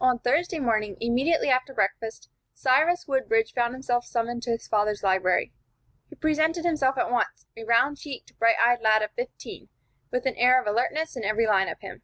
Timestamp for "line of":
11.46-11.78